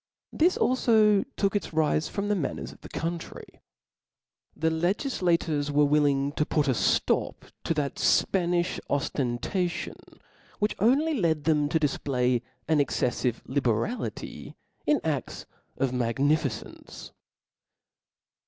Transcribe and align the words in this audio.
This 0.33 0.57
alfo 0.57 1.23
took 1.37 1.55
its 1.55 1.73
rile 1.73 2.01
from 2.01 2.27
the 2.27 2.35
manners 2.35 2.71
of 2.71 2.81
the 2.81 2.89
country. 2.89 3.61
The 4.55 4.71
legiflators 4.71 5.69
were 5.69 5.85
willing 5.85 6.31
to 6.31 6.43
put 6.43 6.67
a 6.67 6.73
flop 6.73 7.45
to 7.65 7.75
th^ 7.75 7.99
Spanilh 7.99 8.79
oftentation, 8.89 9.93
which 10.57 10.75
only 10.79 11.13
led 11.13 11.43
them 11.43 11.69
to 11.69 11.79
difplay 11.79 12.41
an 12.67 12.79
exceffive 12.79 13.43
liberality 13.45 14.55
in 14.87 14.99
a£ts 15.01 15.45
of 15.77 15.93
magnificence. 15.93 17.11